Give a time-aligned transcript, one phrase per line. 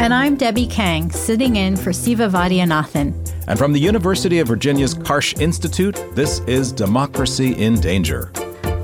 [0.00, 3.12] And I'm Debbie Kang, sitting in for Siva Vaidhyanathan.
[3.46, 8.32] And from the University of Virginia's Karsh Institute, this is Democracy in Danger.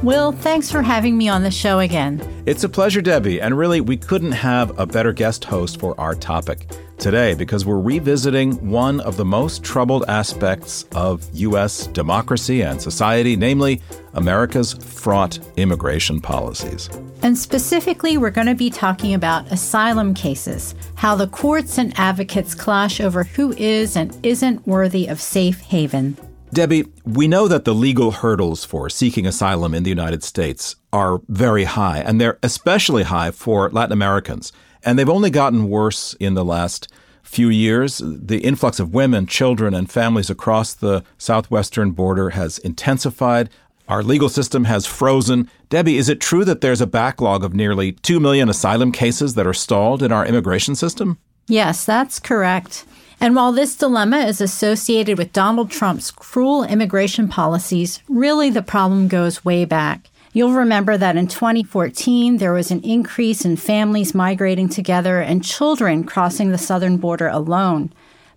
[0.02, 2.22] Will, thanks for having me on the show again.
[2.46, 3.40] It's a pleasure, Debbie.
[3.40, 7.80] And really, we couldn't have a better guest host for our topic today because we're
[7.80, 11.86] revisiting one of the most troubled aspects of U.S.
[11.88, 13.80] democracy and society, namely
[14.12, 16.88] America's fraught immigration policies.
[17.22, 22.54] And specifically, we're going to be talking about asylum cases, how the courts and advocates
[22.54, 26.16] clash over who is and isn't worthy of safe haven.
[26.52, 31.20] Debbie, we know that the legal hurdles for seeking asylum in the United States are
[31.28, 34.52] very high, and they're especially high for Latin Americans.
[34.84, 36.88] And they've only gotten worse in the last
[37.22, 38.00] few years.
[38.04, 43.50] The influx of women, children, and families across the southwestern border has intensified.
[43.88, 45.50] Our legal system has frozen.
[45.68, 49.46] Debbie, is it true that there's a backlog of nearly 2 million asylum cases that
[49.46, 51.18] are stalled in our immigration system?
[51.48, 52.84] Yes, that's correct.
[53.20, 59.08] And while this dilemma is associated with Donald Trump's cruel immigration policies, really the problem
[59.08, 60.10] goes way back.
[60.32, 66.04] You'll remember that in 2014, there was an increase in families migrating together and children
[66.04, 67.90] crossing the southern border alone.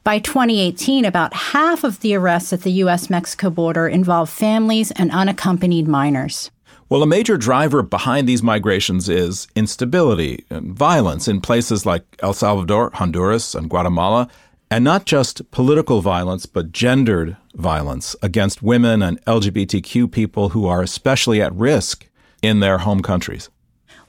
[0.05, 3.09] By 2018, about half of the arrests at the U.S.
[3.09, 6.52] Mexico border involved families and unaccompanied minors.
[6.88, 12.33] Well, a major driver behind these migrations is instability and violence in places like El
[12.33, 14.30] Salvador, Honduras, and Guatemala,
[14.72, 20.81] and not just political violence, but gendered violence against women and LGBTQ people who are
[20.81, 22.07] especially at risk
[22.41, 23.50] in their home countries.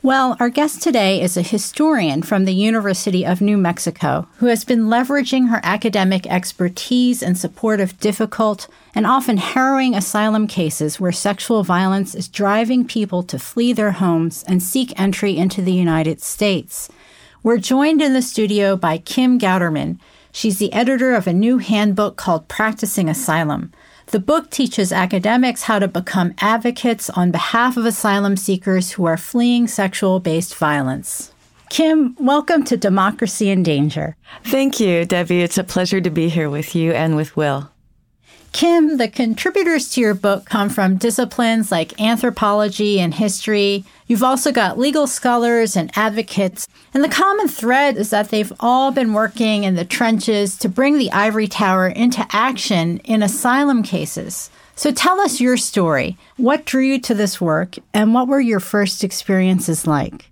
[0.02, 4.64] Well, our guest today is a historian from the University of New Mexico who has
[4.64, 11.12] been leveraging her academic expertise in support of difficult and often harrowing asylum cases where
[11.12, 16.22] sexual violence is driving people to flee their homes and seek entry into the United
[16.22, 16.88] States.
[17.42, 19.98] We're joined in the studio by Kim Gauderman,
[20.32, 23.72] She's the editor of a new handbook called Practicing Asylum.
[24.06, 29.16] The book teaches academics how to become advocates on behalf of asylum seekers who are
[29.16, 31.32] fleeing sexual based violence.
[31.68, 34.16] Kim, welcome to Democracy in Danger.
[34.44, 35.42] Thank you, Debbie.
[35.42, 37.70] It's a pleasure to be here with you and with Will.
[38.52, 43.84] Kim, the contributors to your book come from disciplines like anthropology and history.
[44.08, 46.66] You've also got legal scholars and advocates.
[46.92, 50.98] And the common thread is that they've all been working in the trenches to bring
[50.98, 54.50] the ivory tower into action in asylum cases.
[54.74, 56.16] So tell us your story.
[56.36, 60.30] What drew you to this work, and what were your first experiences like?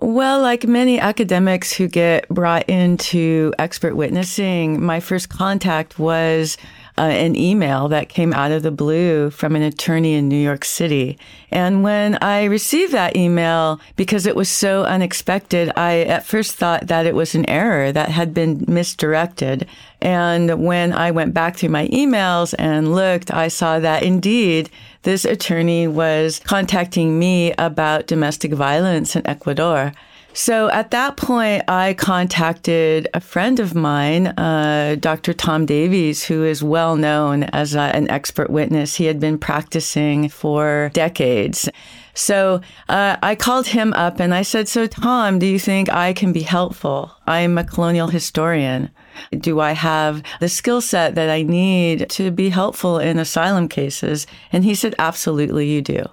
[0.00, 6.58] Well, like many academics who get brought into expert witnessing, my first contact was
[6.98, 10.64] uh, an email that came out of the blue from an attorney in New York
[10.64, 11.18] City.
[11.50, 16.86] And when I received that email, because it was so unexpected, I at first thought
[16.86, 19.66] that it was an error that had been misdirected.
[20.00, 24.70] And when I went back through my emails and looked, I saw that indeed
[25.02, 29.92] this attorney was contacting me about domestic violence in Ecuador.
[30.36, 35.32] So at that point, I contacted a friend of mine, uh, Dr.
[35.32, 38.96] Tom Davies, who is well known as a, an expert witness.
[38.96, 41.70] He had been practicing for decades.
[42.12, 42.60] So
[42.90, 46.34] uh, I called him up and I said, So, Tom, do you think I can
[46.34, 47.12] be helpful?
[47.26, 48.90] I'm a colonial historian.
[49.38, 54.26] Do I have the skill set that I need to be helpful in asylum cases?
[54.52, 56.04] And he said, Absolutely, you do.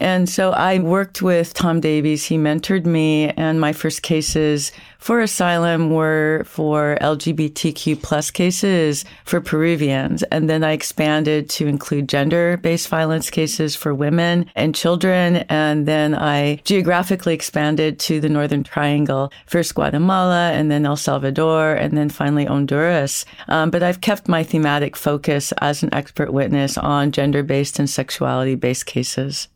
[0.00, 2.24] And so I worked with Tom Davies.
[2.24, 9.42] He mentored me, and my first cases for asylum were for LGBTQ plus cases for
[9.42, 10.22] Peruvians.
[10.24, 15.36] And then I expanded to include gender based violence cases for women and children.
[15.48, 21.74] And then I geographically expanded to the Northern Triangle, first Guatemala and then El Salvador
[21.74, 23.26] and then finally Honduras.
[23.48, 27.88] Um, but I've kept my thematic focus as an expert witness on gender based and
[27.88, 29.48] sexuality based cases.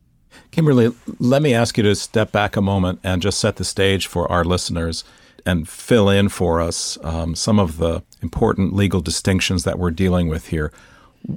[0.54, 4.06] Kimberly, let me ask you to step back a moment and just set the stage
[4.06, 5.02] for our listeners
[5.44, 10.28] and fill in for us um, some of the important legal distinctions that we're dealing
[10.28, 10.72] with here.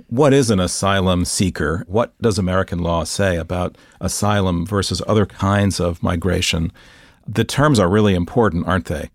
[0.08, 1.84] What is an asylum seeker?
[1.88, 6.72] What does American law say about asylum versus other kinds of migration?
[7.28, 9.10] The terms are really important, aren't they?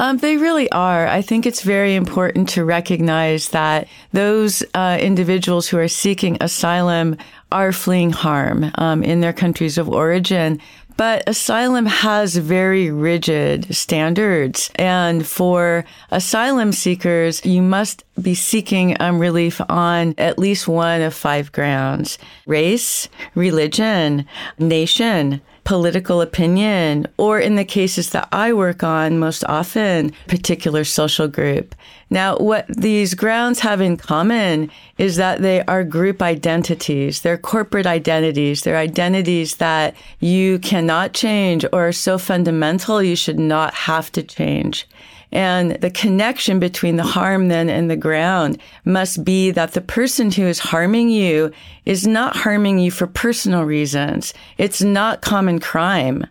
[0.00, 1.06] Um, they really are.
[1.06, 7.18] I think it's very important to recognize that those uh, individuals who are seeking asylum
[7.52, 10.58] are fleeing harm um, in their countries of origin.
[10.96, 14.70] But asylum has very rigid standards.
[14.76, 21.12] And for asylum seekers, you must be seeking um, relief on at least one of
[21.12, 22.16] five grounds
[22.46, 24.24] race, religion,
[24.58, 31.28] nation, political opinion, or in the cases that I work on, most often, particular social
[31.28, 31.74] group.
[32.10, 37.22] Now, what these grounds have in common is that they are group identities.
[37.22, 38.62] They're corporate identities.
[38.62, 44.22] They're identities that you cannot change or are so fundamental you should not have to
[44.22, 44.88] change.
[45.32, 50.32] And the connection between the harm then and the ground must be that the person
[50.32, 51.52] who is harming you
[51.84, 54.34] is not harming you for personal reasons.
[54.58, 56.26] It's not common crime,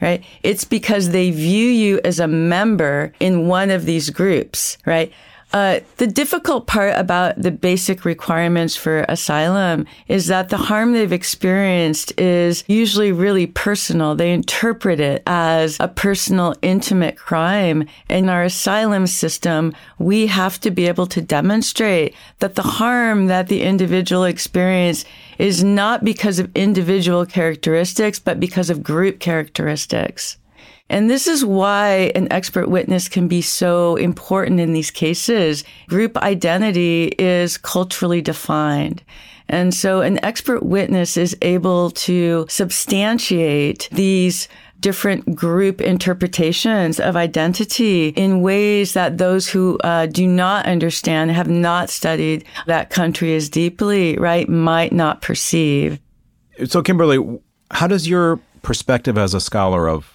[0.00, 0.22] right?
[0.42, 5.12] It's because they view you as a member in one of these groups, right?
[5.54, 11.12] Uh, the difficult part about the basic requirements for asylum is that the harm they've
[11.12, 14.16] experienced is usually really personal.
[14.16, 17.86] They interpret it as a personal, intimate crime.
[18.08, 23.46] In our asylum system, we have to be able to demonstrate that the harm that
[23.46, 25.06] the individual experienced
[25.38, 30.36] is not because of individual characteristics, but because of group characteristics.
[30.90, 35.64] And this is why an expert witness can be so important in these cases.
[35.88, 39.02] Group identity is culturally defined.
[39.48, 44.48] And so an expert witness is able to substantiate these
[44.80, 51.48] different group interpretations of identity in ways that those who uh, do not understand, have
[51.48, 55.98] not studied that country as deeply, right, might not perceive.
[56.66, 57.40] So, Kimberly,
[57.70, 60.13] how does your perspective as a scholar of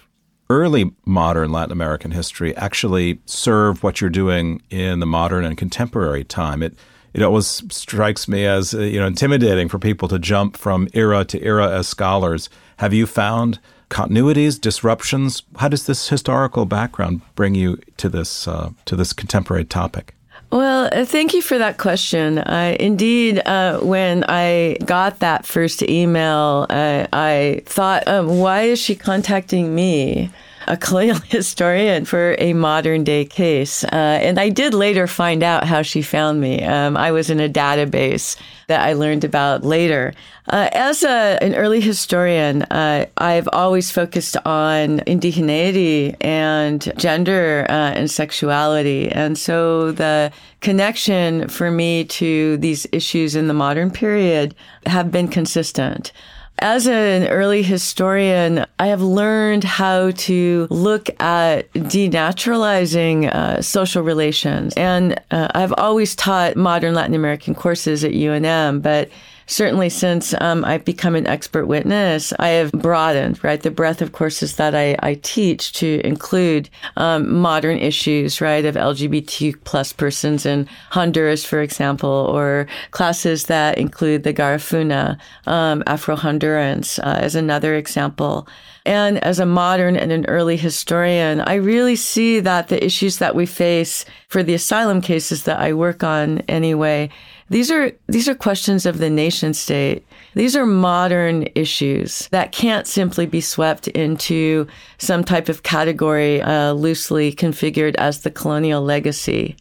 [0.50, 6.24] early modern Latin American history actually serve what you're doing in the modern and contemporary
[6.24, 6.62] time.
[6.62, 6.74] It
[7.14, 11.24] it always strikes me as uh, you know intimidating for people to jump from era
[11.24, 12.50] to era as scholars.
[12.78, 15.42] Have you found continuities, disruptions?
[15.56, 20.14] How does this historical background bring you to this uh, to this contemporary topic?
[20.50, 22.38] Well, uh, thank you for that question.
[22.38, 28.80] Uh, indeed, uh, when I got that first email, uh, I thought, um, why is
[28.80, 30.30] she contacting me?
[30.66, 33.84] A colonial historian for a modern day case.
[33.84, 36.62] Uh, and I did later find out how she found me.
[36.62, 38.36] Um, I was in a database
[38.68, 40.14] that I learned about later.
[40.48, 47.72] Uh, as a, an early historian, uh, I've always focused on indigeneity and gender uh,
[47.72, 49.08] and sexuality.
[49.08, 54.54] And so the connection for me to these issues in the modern period
[54.86, 56.12] have been consistent.
[56.62, 64.74] As an early historian, I have learned how to look at denaturalizing uh, social relations.
[64.76, 69.08] And uh, I've always taught modern Latin American courses at UNM, but
[69.50, 74.12] certainly since um, I've become an expert witness, I have broadened, right, the breadth of
[74.12, 80.46] courses that I, I teach to include um, modern issues, right, of LGBT plus persons
[80.46, 87.74] in Honduras, for example, or classes that include the Garifuna, um, Afro-Hondurans uh, as another
[87.74, 88.46] example.
[88.86, 93.34] And as a modern and an early historian, I really see that the issues that
[93.34, 97.10] we face for the asylum cases that I work on anyway
[97.50, 100.06] these are, these are questions of the nation state.
[100.34, 104.66] These are modern issues that can't simply be swept into
[104.98, 109.56] some type of category uh, loosely configured as the colonial legacy.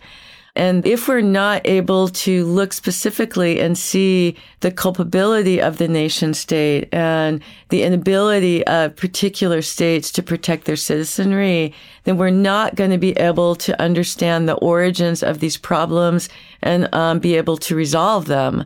[0.60, 6.34] And if we're not able to look specifically and see the culpability of the nation
[6.34, 11.74] state and the inability of particular states to protect their citizenry,
[12.04, 16.28] then we're not going to be able to understand the origins of these problems
[16.62, 18.66] and um, be able to resolve them.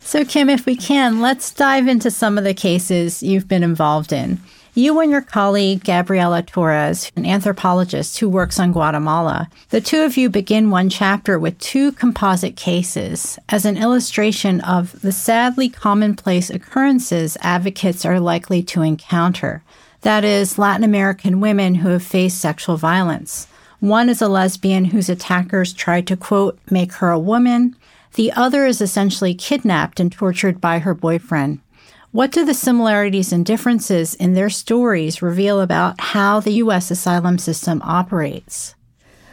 [0.00, 4.14] So, Kim, if we can, let's dive into some of the cases you've been involved
[4.14, 4.40] in.
[4.78, 10.16] You and your colleague, Gabriela Torres, an anthropologist who works on Guatemala, the two of
[10.16, 16.48] you begin one chapter with two composite cases as an illustration of the sadly commonplace
[16.48, 19.64] occurrences advocates are likely to encounter.
[20.02, 23.48] That is, Latin American women who have faced sexual violence.
[23.80, 27.74] One is a lesbian whose attackers tried to, quote, make her a woman.
[28.14, 31.62] The other is essentially kidnapped and tortured by her boyfriend.
[32.10, 36.90] What do the similarities and differences in their stories reveal about how the U.S.
[36.90, 38.74] asylum system operates?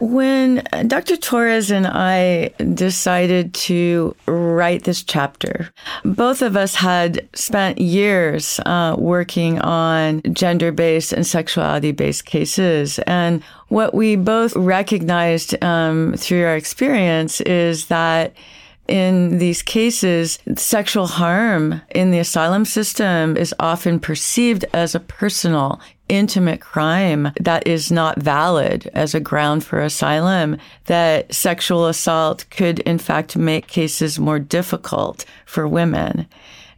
[0.01, 1.15] When Dr.
[1.15, 5.71] Torres and I decided to write this chapter,
[6.03, 12.99] both of us had spent years uh, working on gender based and sexuality based cases.
[13.07, 18.35] And what we both recognized um, through our experience is that
[18.87, 25.79] in these cases, sexual harm in the asylum system is often perceived as a personal,
[26.07, 32.79] intimate crime that is not valid as a ground for asylum, that sexual assault could
[32.79, 36.27] in fact make cases more difficult for women.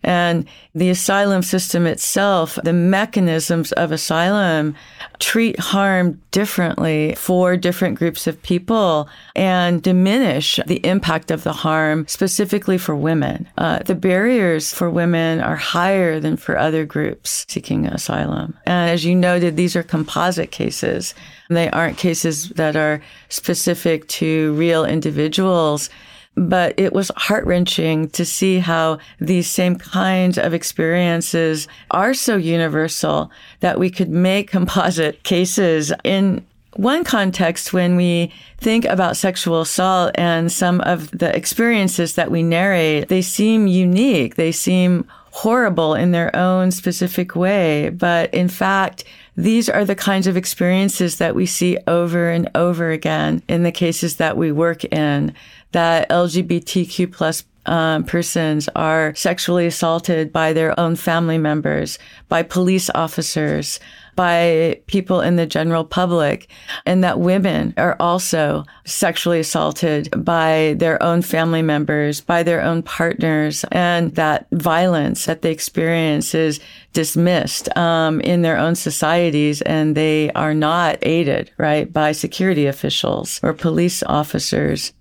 [0.07, 4.73] And the asylum system itself, the mechanisms of asylum
[5.19, 12.07] treat harm differently for different groups of people and diminish the impact of the harm
[12.07, 13.49] specifically for women.
[13.57, 18.57] Uh, the barriers for women are higher than for other groups seeking asylum.
[18.65, 21.13] And as you noted, these are composite cases.
[21.49, 25.89] They aren't cases that are specific to real individuals
[26.37, 32.37] but it was heart wrenching to see how these same kinds of experiences are so
[32.37, 39.61] universal that we could make composite cases in one context when we think about sexual
[39.61, 44.35] assault and some of the experiences that we narrate, they seem unique.
[44.35, 47.89] They seem horrible in their own specific way.
[47.89, 49.03] But in fact,
[49.35, 53.71] these are the kinds of experiences that we see over and over again in the
[53.71, 55.33] cases that we work in
[55.71, 62.89] that LGBTQ plus um, persons are sexually assaulted by their own family members, by police
[62.95, 63.79] officers,
[64.15, 66.47] by people in the general public,
[66.85, 72.81] and that women are also sexually assaulted by their own family members, by their own
[72.81, 76.59] partners, and that violence that they experience is
[76.93, 83.39] dismissed um, in their own societies, and they are not aided, right, by security officials
[83.43, 84.93] or police officers.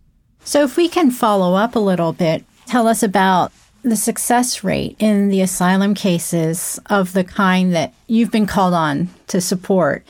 [0.47, 3.51] So, if we can follow up a little bit, tell us about
[3.83, 9.09] the success rate in the asylum cases of the kind that you've been called on
[9.27, 10.07] to support.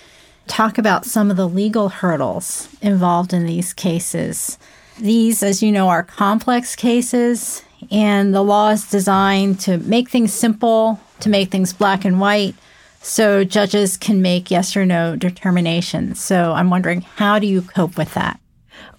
[0.47, 4.59] Talk about some of the legal hurdles involved in these cases.
[4.99, 10.35] These, as you know, are complex cases, and the law is designed to make things
[10.35, 12.55] simple, to make things black and white,
[13.01, 16.21] so judges can make yes or no determinations.
[16.21, 18.39] So I'm wondering, how do you cope with that?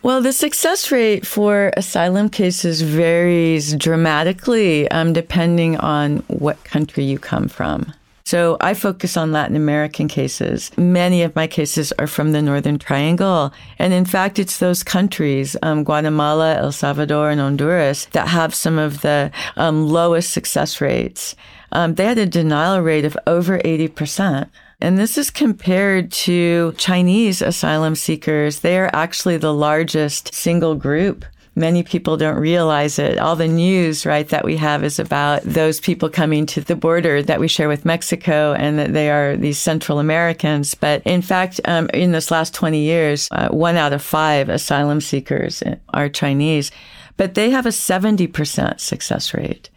[0.03, 7.19] Well, the success rate for asylum cases varies dramatically um, depending on what country you
[7.19, 7.93] come from.
[8.27, 10.77] So I focus on Latin American cases.
[10.77, 13.53] Many of my cases are from the Northern Triangle.
[13.79, 18.77] And in fact, it's those countries, um, Guatemala, El Salvador, and Honduras, that have some
[18.77, 21.37] of the um, lowest success rates.
[21.71, 24.49] Um, they had a denial rate of over 80%.
[24.79, 28.59] And this is compared to Chinese asylum seekers.
[28.59, 31.25] They are actually the largest single group
[31.57, 33.17] many people don't realize it.
[33.17, 37.23] All the news, right, that we have is about those people coming to the border
[37.23, 40.75] that we share with Mexico and that they are these Central Americans.
[40.75, 45.01] But in fact, um, in this last 20 years, uh, one out of five asylum
[45.01, 46.71] seekers are Chinese,
[47.17, 49.69] but they have a 70% success rate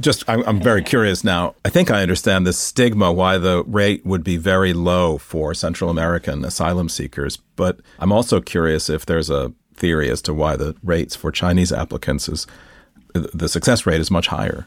[0.00, 1.54] just I'm, I'm, very curious now.
[1.64, 5.90] I think I understand the stigma why the rate would be very low for Central
[5.90, 10.76] American asylum seekers, but I'm also curious if there's a theory as to why the
[10.82, 12.46] rates for Chinese applicants is
[13.14, 14.66] the success rate is much higher.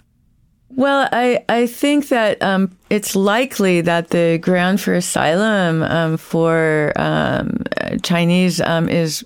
[0.70, 6.92] Well, I, I think that um, it's likely that the ground for asylum um, for
[6.98, 7.64] um,
[8.04, 9.24] Chinese um, is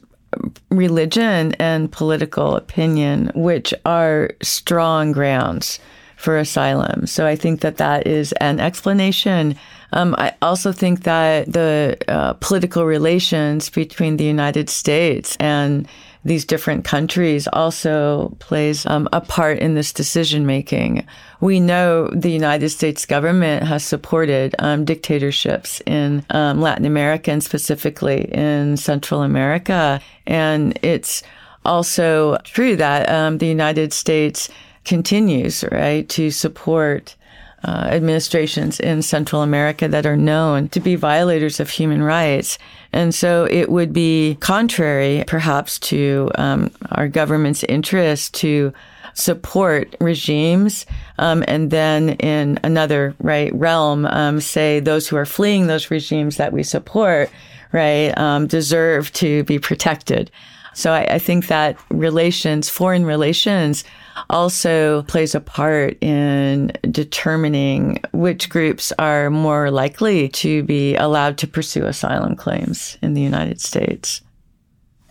[0.69, 5.79] religion and political opinion, which are strong grounds
[6.15, 7.07] for asylum.
[7.07, 9.55] So I think that that is an explanation.
[9.93, 15.87] Um, I also think that the uh, political relations between the United States and
[16.25, 21.05] these different countries also plays um, a part in this decision making.
[21.39, 27.43] We know the United States government has supported um, dictatorships in um, Latin America and
[27.43, 30.01] specifically in Central America.
[30.27, 31.23] And it's
[31.63, 34.49] also true that um, the United States
[34.83, 37.15] continues, right, to support
[37.63, 42.57] uh, administrations in Central America that are known to be violators of human rights.
[42.91, 48.73] And so it would be contrary, perhaps, to um, our government's interest to
[49.13, 50.85] support regimes,
[51.17, 56.37] um, and then in another right realm, um, say those who are fleeing those regimes
[56.37, 57.29] that we support,
[57.71, 60.31] right, um, deserve to be protected.
[60.73, 63.83] So I, I think that relations, foreign relations,
[64.29, 71.47] also plays a part in determining which groups are more likely to be allowed to
[71.47, 74.21] pursue asylum claims in the United States.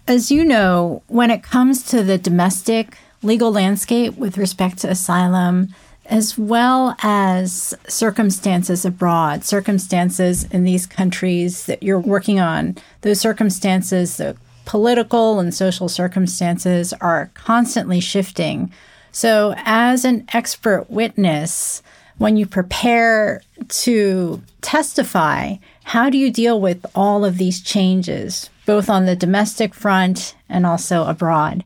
[0.06, 5.74] As you know, when it comes to the domestic legal landscape with respect to asylum,
[6.06, 14.16] as well as circumstances abroad, circumstances in these countries that you're working on, those circumstances,
[14.16, 18.72] the political and social circumstances are constantly shifting.
[19.18, 21.82] So, as an expert witness,
[22.18, 28.88] when you prepare to testify, how do you deal with all of these changes, both
[28.88, 31.64] on the domestic front and also abroad?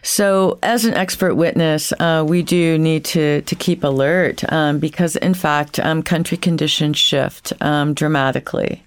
[0.00, 5.16] So, as an expert witness, uh, we do need to to keep alert um, because,
[5.16, 8.82] in fact, um, country conditions shift um, dramatically.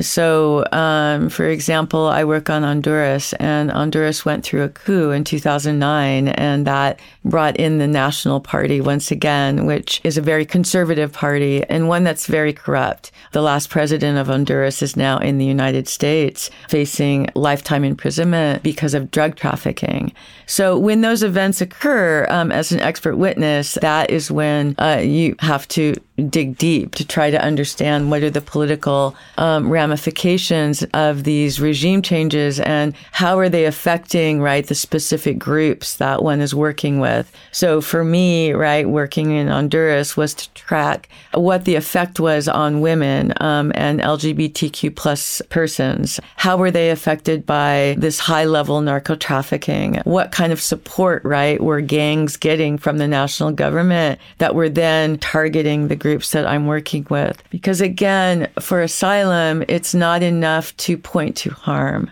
[0.00, 5.22] So, um, for example, I work on Honduras, and Honduras went through a coup in
[5.22, 11.12] 2009, and that brought in the National Party once again, which is a very conservative
[11.12, 13.10] party and one that's very corrupt.
[13.32, 18.94] The last president of Honduras is now in the United States facing lifetime imprisonment because
[18.94, 20.12] of drug trafficking.
[20.46, 25.36] So, when those events occur, um, as an expert witness, that is when uh, you
[25.40, 31.24] have to dig deep to try to understand what are the political um, ramifications of
[31.24, 36.54] these regime changes and how are they affecting right the specific groups that one is
[36.54, 37.30] working with.
[37.50, 42.80] So for me right working in honduras was to track what the effect was on
[42.80, 46.20] women um, and lgbtq plus persons.
[46.36, 51.60] How were they affected by this high level narco trafficking what kind of support right
[51.60, 56.66] were gangs getting from the national government that were then targeting the groups that I'm
[56.66, 57.42] working with.
[57.48, 62.10] Because again, for asylum, it's not enough to point to harm.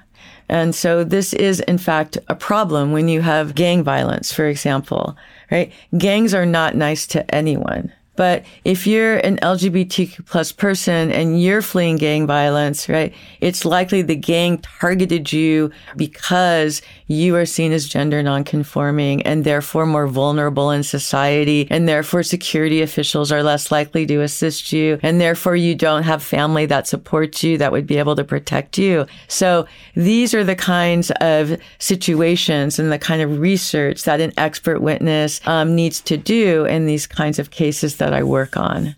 [0.49, 5.19] And so this is in fact a problem when you have gang violence, for example,
[5.51, 5.71] right?
[5.99, 7.93] Gangs are not nice to anyone.
[8.21, 14.03] But if you're an LGBTQ plus person and you're fleeing gang violence, right, it's likely
[14.03, 20.71] the gang targeted you because you are seen as gender nonconforming and therefore more vulnerable
[20.71, 21.67] in society.
[21.71, 24.99] And therefore security officials are less likely to assist you.
[25.03, 28.77] And therefore you don't have family that supports you that would be able to protect
[28.77, 29.07] you.
[29.29, 34.81] So these are the kinds of situations and the kind of research that an expert
[34.83, 38.97] witness um, needs to do in these kinds of cases that that I work on.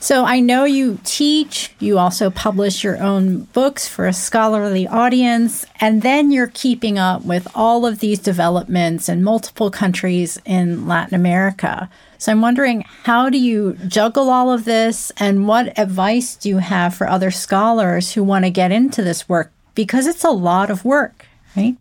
[0.00, 5.64] So I know you teach, you also publish your own books for a scholarly audience,
[5.80, 11.14] and then you're keeping up with all of these developments in multiple countries in Latin
[11.14, 11.88] America.
[12.18, 16.58] So I'm wondering, how do you juggle all of this, and what advice do you
[16.58, 19.52] have for other scholars who want to get into this work?
[19.74, 21.76] Because it's a lot of work, right?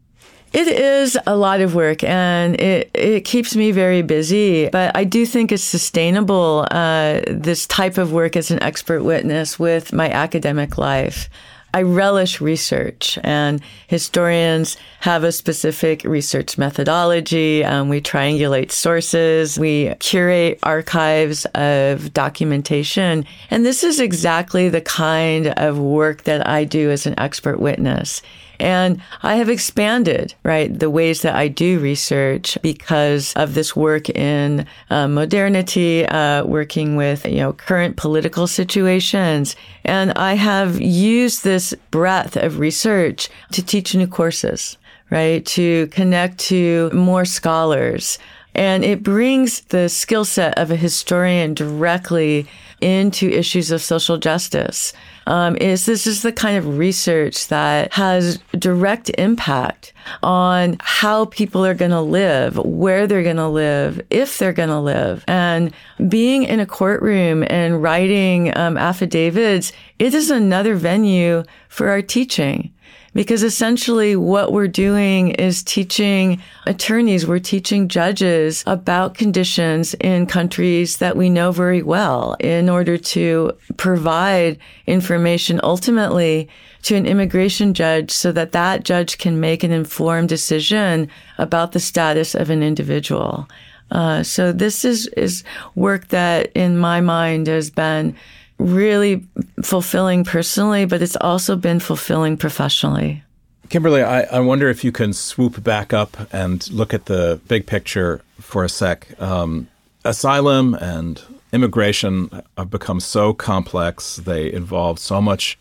[0.54, 5.04] It is a lot of work and it, it keeps me very busy, but I
[5.04, 10.12] do think it's sustainable, uh, this type of work as an expert witness with my
[10.12, 11.28] academic life.
[11.76, 17.64] I relish research, and historians have a specific research methodology.
[17.64, 23.26] Um, we triangulate sources, we curate archives of documentation.
[23.50, 28.22] And this is exactly the kind of work that I do as an expert witness.
[28.60, 34.10] And I have expanded, right, the ways that I do research because of this work
[34.10, 39.56] in uh, modernity, uh, working with, you know, current political situations.
[39.84, 44.78] And I have used this breadth of research to teach new courses,
[45.10, 48.20] right, to connect to more scholars.
[48.56, 52.48] And it brings the skill set of a historian directly
[52.82, 54.94] into issues of social justice
[55.28, 61.66] um, is this is the kind of research that has direct impact on how people
[61.66, 65.24] are going to live, where they're going to live, if they're going to live.
[65.28, 65.74] And
[66.10, 72.74] being in a courtroom and writing um, affidavits, it is another venue for our teaching
[73.14, 80.98] because essentially what we're doing is teaching attorneys, we're teaching judges about conditions in countries
[80.98, 86.50] that we know very well in order to provide information ultimately
[86.82, 91.80] to an immigration judge so that that judge can make an informed decision about the
[91.80, 93.48] status of an individual.
[93.92, 95.44] Uh, so this is, is
[95.76, 98.16] work that in my mind has been
[98.64, 99.26] really
[99.62, 103.24] fulfilling personally, but it's also been fulfilling professionally.
[103.70, 107.66] Kimberly, I, I wonder if you can swoop back up and look at the big
[107.66, 109.20] picture for a sec.
[109.22, 109.68] Um,
[110.06, 111.22] asylum and
[111.52, 115.58] immigration have become so complex, they involve so much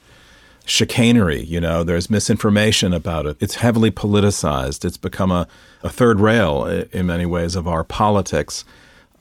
[0.65, 1.43] chicanery.
[1.43, 3.37] You know, there's misinformation about it.
[3.41, 4.85] It's heavily politicized.
[4.85, 5.49] It's become a,
[5.83, 8.65] a third rail in many ways of our politics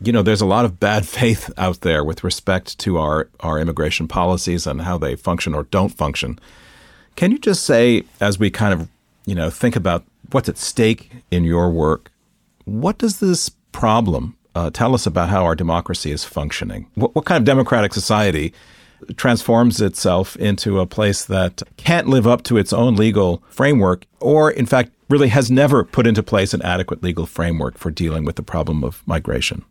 [0.04, 3.60] you know, there's a lot of bad faith out there with respect to our, our
[3.60, 6.40] immigration policies and how they function or don't function.
[7.16, 8.90] Can you just say, as we kind of
[9.26, 12.12] you know, think about what's at stake in your work,
[12.66, 16.88] what does this problem uh, tell us about how our democracy is functioning?
[16.96, 18.54] What, what kind of democratic society
[19.16, 24.52] transforms itself into a place that can't live up to its own legal framework, or
[24.52, 28.36] in fact, really has never put into place an adequate legal framework for dealing with
[28.36, 29.66] the problem of migration?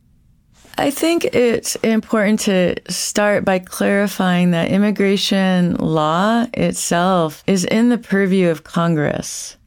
[0.80, 7.98] I think it's important to start by clarifying that immigration law itself is in the
[7.98, 9.58] purview of Congress.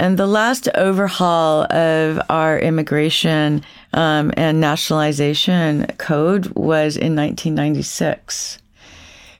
[0.00, 8.58] And the last overhaul of our immigration um, and nationalization code was in 1996.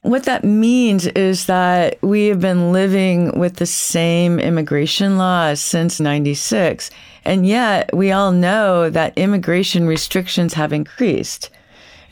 [0.07, 5.99] What that means is that we have been living with the same immigration laws since
[5.99, 6.92] 96.
[7.25, 11.51] And yet we all know that immigration restrictions have increased.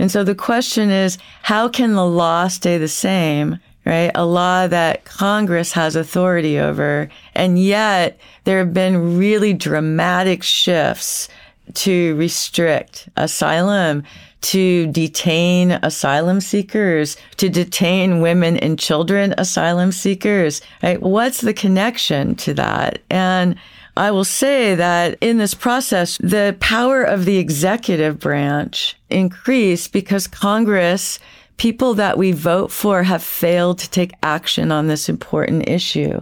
[0.00, 3.60] And so the question is, how can the law stay the same?
[3.84, 4.10] Right?
[4.16, 7.08] A law that Congress has authority over.
[7.36, 11.28] And yet there have been really dramatic shifts
[11.74, 14.02] to restrict asylum,
[14.44, 20.60] to detain asylum seekers, to detain women and children asylum seekers.
[20.82, 21.00] Right?
[21.00, 23.00] What's the connection to that?
[23.08, 23.56] And
[23.96, 30.26] I will say that in this process, the power of the executive branch increased because
[30.26, 31.18] Congress,
[31.56, 36.20] people that we vote for have failed to take action on this important issue.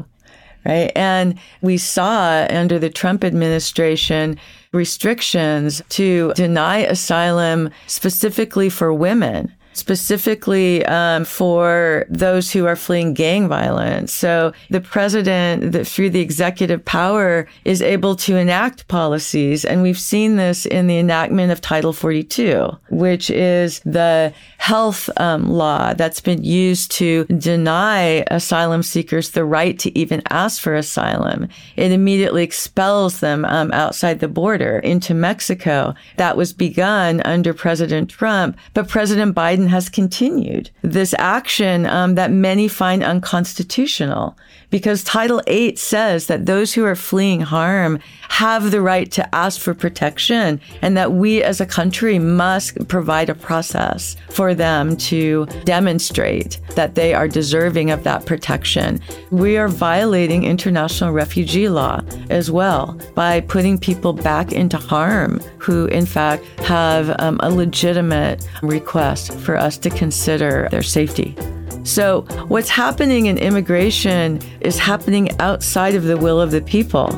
[0.64, 0.92] Right.
[0.94, 4.38] And we saw under the Trump administration
[4.72, 13.48] restrictions to deny asylum specifically for women specifically um, for those who are fleeing gang
[13.48, 14.12] violence.
[14.12, 19.64] So the president, the, through the executive power, is able to enact policies.
[19.64, 25.50] And we've seen this in the enactment of Title 42, which is the health um,
[25.50, 31.48] law that's been used to deny asylum seekers the right to even ask for asylum.
[31.76, 35.94] It immediately expels them um, outside the border into Mexico.
[36.16, 42.14] That was begun under President Trump, but President Biden Biden has continued this action um,
[42.16, 44.36] that many find unconstitutional
[44.70, 47.98] because Title 8 says that those who are fleeing harm
[48.30, 53.28] have the right to ask for protection and that we as a country must provide
[53.28, 58.98] a process for them to demonstrate that they are deserving of that protection.
[59.30, 65.84] We are violating international refugee law as well by putting people back into harm who,
[65.86, 71.36] in fact, have um, a legitimate request for us to consider their safety.
[71.84, 77.08] So, what's happening in immigration is happening outside of the will of the people.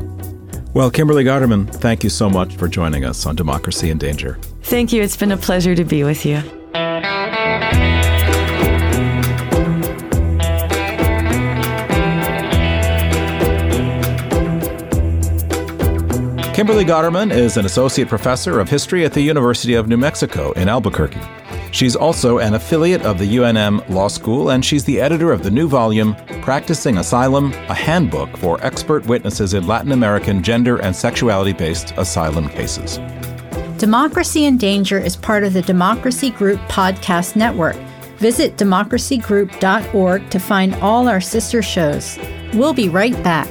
[0.72, 4.38] Well, Kimberly Gauderman, thank you so much for joining us on Democracy in Danger.
[4.62, 5.02] Thank you.
[5.02, 6.42] It's been a pleasure to be with you.
[16.54, 20.68] Kimberly Gauderman is an associate professor of history at the University of New Mexico in
[20.68, 21.20] Albuquerque.
[21.74, 25.50] She's also an affiliate of the UNM Law School, and she's the editor of the
[25.50, 31.52] new volume, Practicing Asylum A Handbook for Expert Witnesses in Latin American Gender and Sexuality
[31.52, 32.98] Based Asylum Cases.
[33.76, 37.74] Democracy in Danger is part of the Democracy Group podcast network.
[38.18, 42.16] Visit democracygroup.org to find all our sister shows.
[42.52, 43.48] We'll be right back.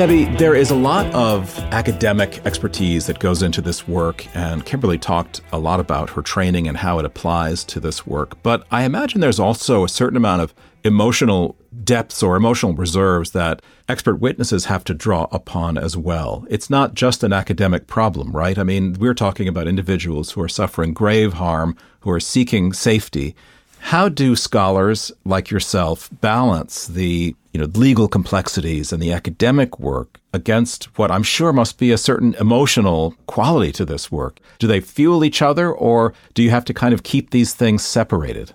[0.00, 4.96] Debbie, there is a lot of academic expertise that goes into this work, and Kimberly
[4.96, 8.42] talked a lot about her training and how it applies to this work.
[8.42, 13.60] But I imagine there's also a certain amount of emotional depths or emotional reserves that
[13.90, 16.46] expert witnesses have to draw upon as well.
[16.48, 18.56] It's not just an academic problem, right?
[18.56, 23.36] I mean, we're talking about individuals who are suffering grave harm, who are seeking safety.
[23.80, 30.20] How do scholars like yourself balance the you know, legal complexities and the academic work
[30.32, 34.38] against what I'm sure must be a certain emotional quality to this work?
[34.58, 37.84] Do they fuel each other or do you have to kind of keep these things
[37.84, 38.52] separated?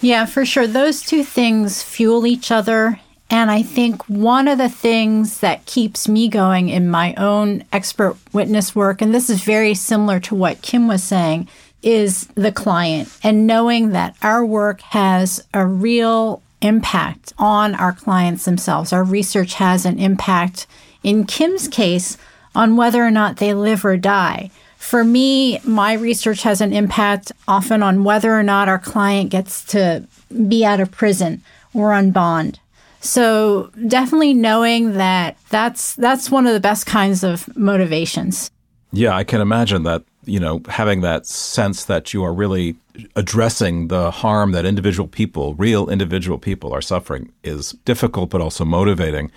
[0.00, 0.66] Yeah, for sure.
[0.66, 3.00] Those two things fuel each other.
[3.28, 8.16] And I think one of the things that keeps me going in my own expert
[8.32, 11.48] witness work, and this is very similar to what Kim was saying,
[11.86, 18.44] is the client and knowing that our work has a real impact on our clients
[18.44, 18.92] themselves.
[18.92, 20.66] Our research has an impact,
[21.04, 22.18] in Kim's case,
[22.56, 24.50] on whether or not they live or die.
[24.76, 29.64] For me, my research has an impact often on whether or not our client gets
[29.66, 30.08] to
[30.48, 31.40] be out of prison
[31.72, 32.58] or on bond.
[33.00, 38.50] So definitely knowing that that's that's one of the best kinds of motivations.
[38.92, 42.76] Yeah, I can imagine that you know, having that sense that you are really
[43.14, 48.64] addressing the harm that individual people, real individual people, are suffering is difficult, but also
[48.64, 49.30] motivating.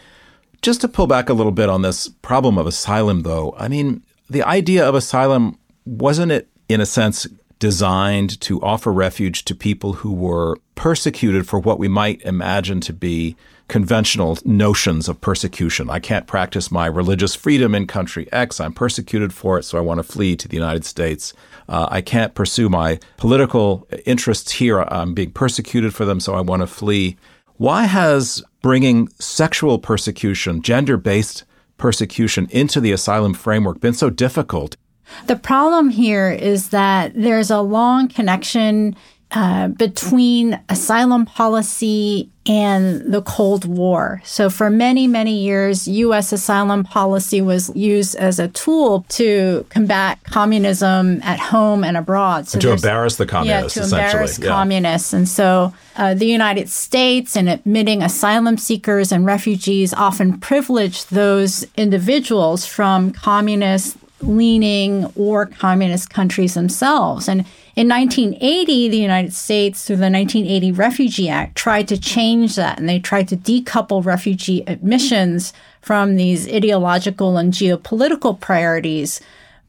[0.62, 4.04] Just to pull back a little bit on this problem of asylum, though, I mean,
[4.30, 7.28] the idea of asylum wasn't it, in a sense,
[7.60, 12.94] designed to offer refuge to people who were persecuted for what we might imagine to
[12.94, 13.36] be
[13.70, 15.90] conventional notions of persecution.
[15.90, 18.60] I can't practice my religious freedom in country X.
[18.60, 21.34] I'm persecuted for it, so I want to flee to the United States.
[21.70, 24.82] Uh, I can't pursue my political interests here.
[24.82, 27.18] I'm being persecuted for them, so I want to flee.
[27.58, 31.46] Why has bringing sexual persecution, gender based
[31.78, 34.76] persecution into the asylum framework been so difficult?
[35.28, 38.96] The problem here is that there's a long connection
[39.32, 44.24] uh, between asylum policy and the Cold War.
[44.26, 46.34] So, for many, many years, U.S.
[46.34, 52.48] asylum policy was used as a tool to combat communism at home and abroad.
[52.48, 54.48] So to embarrass the communists, yeah, to embarrass yeah.
[54.48, 55.14] communists.
[55.14, 61.68] And so, uh, the United States, in admitting asylum seekers and refugees, often privileged those
[61.78, 67.28] individuals from communist leaning or communist countries themselves.
[67.28, 72.78] And in 1980, the United States, through the 1980 Refugee Act, tried to change that
[72.78, 79.22] and they tried to decouple refugee admissions from these ideological and geopolitical priorities.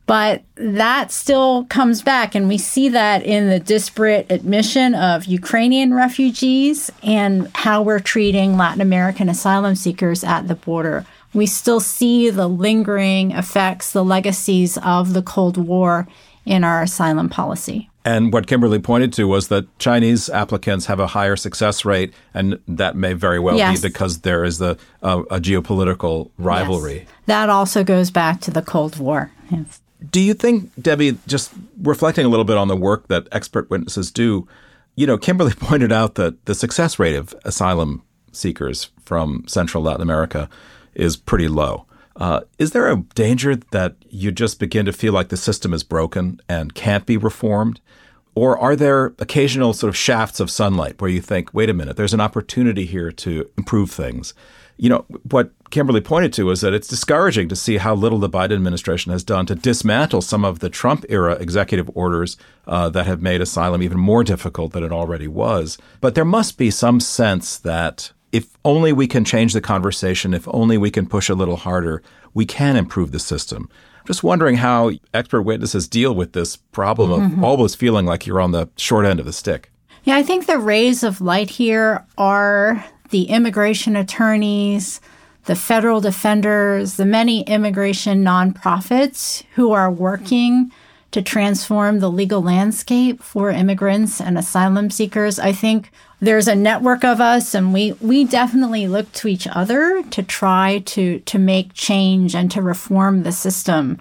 [0.07, 5.95] But that still comes back, and we see that in the disparate admission of Ukrainian
[5.95, 11.07] refugees and how we're treating Latin American asylum seekers at the border.
[11.33, 16.09] We still see the lingering effects, the legacies of the Cold War
[16.45, 17.90] in our asylum policy.
[18.05, 22.59] And what Kimberly pointed to was that Chinese applicants have a higher success rate, and
[22.66, 23.81] that may very well yes.
[23.81, 27.01] be because there is the, uh, a geopolitical rivalry.
[27.01, 27.09] Yes.
[27.27, 29.31] That also goes back to the Cold War.
[29.51, 29.83] Yes.
[30.11, 34.11] Do you think, Debbie, just reflecting a little bit on the work that expert witnesses
[34.11, 34.49] do,
[34.97, 40.01] you know, Kimberly pointed out that the success rate of asylum seekers from Central Latin
[40.01, 40.49] America
[40.94, 41.87] is pretty low.
[42.16, 45.83] Uh, is there a danger that you just begin to feel like the system is
[45.83, 47.81] broken and can't be reformed?
[48.35, 51.96] Or are there occasional sort of shafts of sunlight where you think, wait a minute,
[51.96, 54.35] there's an opportunity here to improve things?
[54.76, 58.31] You know, what Kimberly pointed to is that it's discouraging to see how little the
[58.31, 63.07] Biden administration has done to dismantle some of the Trump era executive orders uh, that
[63.07, 65.76] have made asylum even more difficult than it already was.
[66.00, 70.47] But there must be some sense that if only we can change the conversation, if
[70.49, 72.03] only we can push a little harder,
[72.35, 73.69] we can improve the system.
[73.99, 77.45] I'm just wondering how expert witnesses deal with this problem of mm-hmm.
[77.45, 79.71] always feeling like you're on the short end of the stick.
[80.05, 85.01] Yeah, I think the rays of light here are the immigration attorneys,
[85.45, 90.73] the federal defenders, the many immigration nonprofits who are working
[91.12, 95.38] to transform the legal landscape for immigrants and asylum seekers.
[95.38, 100.03] I think there's a network of us and we we definitely look to each other
[100.11, 104.01] to try to to make change and to reform the system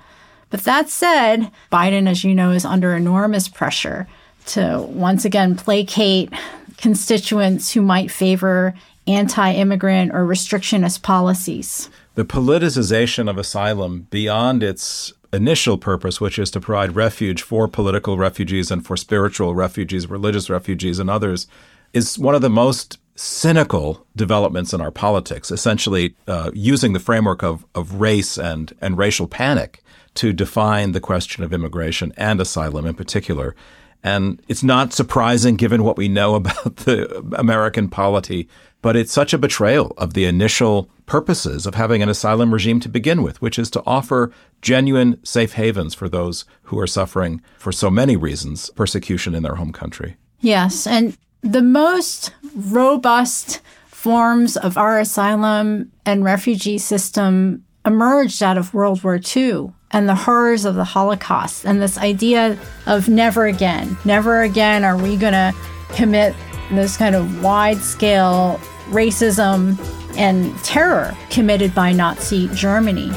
[0.50, 4.08] but that said biden as you know is under enormous pressure
[4.46, 6.32] to once again placate
[6.78, 8.74] constituents who might favor
[9.08, 16.60] anti-immigrant or restrictionist policies the politicization of asylum beyond its initial purpose, which is to
[16.60, 21.48] provide refuge for political refugees and for spiritual refugees, religious refugees, and others,
[21.94, 27.44] is one of the most cynical developments in our politics, essentially uh, using the framework
[27.44, 29.84] of, of race and, and racial panic
[30.16, 33.56] to define the question of immigration and asylum in particular.
[34.04, 38.48] And it's not surprising given what we know about the American polity,
[38.82, 42.90] but it's such a betrayal of the initial purposes of having an asylum regime to
[42.90, 44.32] begin with, which is to offer
[44.62, 49.56] genuine safe havens for those who are suffering, for so many reasons, persecution in their
[49.56, 50.16] home country.
[50.40, 50.88] Yes.
[50.88, 59.04] And the most robust forms of our asylum and refugee system emerged out of World
[59.04, 64.42] War II and the horrors of the Holocaust and this idea of never again, never
[64.42, 65.54] again are we going to
[65.90, 66.36] commit
[66.72, 69.78] this kind of wide scale racism
[70.18, 73.12] and terror committed by Nazi Germany.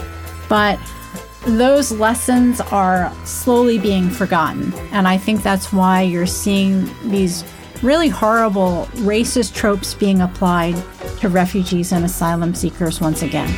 [0.49, 0.79] But
[1.47, 4.73] those lessons are slowly being forgotten.
[4.93, 7.45] And I think that's why you're seeing these
[7.83, 10.77] really horrible racist tropes being applied
[11.19, 13.49] to refugees and asylum seekers once again.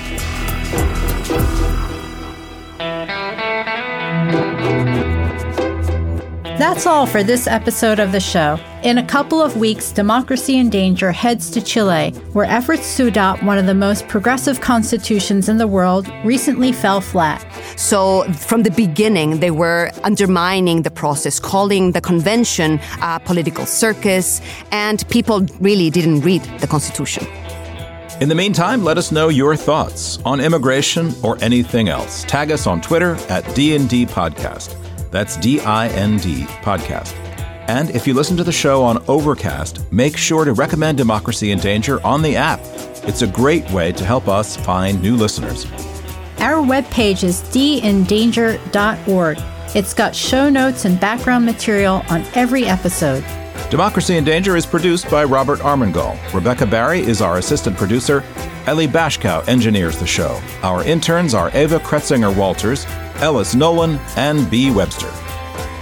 [6.74, 8.58] That's all for this episode of the show.
[8.82, 13.44] In a couple of weeks, Democracy in Danger heads to Chile, where efforts to adopt
[13.44, 17.46] one of the most progressive constitutions in the world recently fell flat.
[17.76, 24.40] So, from the beginning, they were undermining the process, calling the convention a political circus,
[24.72, 27.24] and people really didn't read the constitution.
[28.20, 32.24] In the meantime, let us know your thoughts on immigration or anything else.
[32.24, 34.83] Tag us on Twitter at DND Podcast.
[35.14, 37.14] That's D I N D Podcast.
[37.68, 41.60] And if you listen to the show on Overcast, make sure to recommend Democracy in
[41.60, 42.58] Danger on the app.
[43.04, 45.66] It's a great way to help us find new listeners.
[46.38, 49.38] Our webpage is dindanger.org.
[49.76, 53.22] It's got show notes and background material on every episode.
[53.74, 56.16] Democracy in Danger is produced by Robert Armengol.
[56.32, 58.22] Rebecca Barry is our assistant producer.
[58.66, 60.40] Ellie Bashkow engineers the show.
[60.62, 64.70] Our interns are Ava Kretzinger Walters, Ellis Nolan, and B.
[64.70, 65.12] Webster.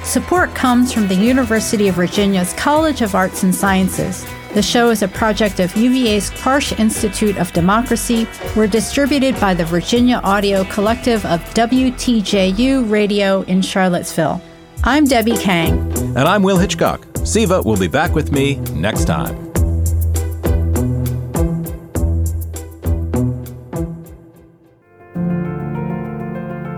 [0.05, 4.27] Support comes from the University of Virginia's College of Arts and Sciences.
[4.55, 8.27] The show is a project of UVA's Karsh Institute of Democracy.
[8.57, 14.41] We're distributed by the Virginia Audio Collective of WTJU Radio in Charlottesville.
[14.83, 15.93] I'm Debbie Kang.
[16.17, 17.12] And I'm Will Hitchcock.
[17.25, 19.53] Siva will be back with me next time.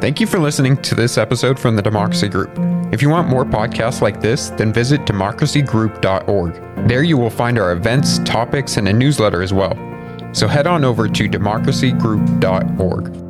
[0.01, 2.51] Thank you for listening to this episode from the Democracy Group.
[2.93, 6.87] If you want more podcasts like this, then visit democracygroup.org.
[6.87, 9.75] There you will find our events, topics, and a newsletter as well.
[10.33, 13.24] So head on over to democracygroup.org.